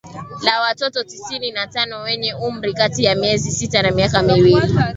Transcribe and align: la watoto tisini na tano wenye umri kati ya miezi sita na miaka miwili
la 0.41 0.61
watoto 0.61 1.03
tisini 1.03 1.51
na 1.51 1.67
tano 1.67 2.01
wenye 2.01 2.33
umri 2.35 2.73
kati 2.73 3.03
ya 3.03 3.15
miezi 3.15 3.51
sita 3.51 3.81
na 3.81 3.91
miaka 3.91 4.21
miwili 4.23 4.71